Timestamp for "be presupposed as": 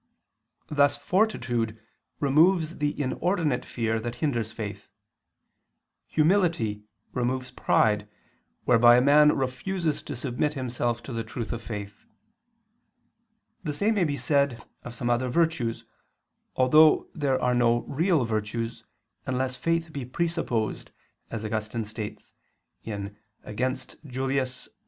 19.93-21.45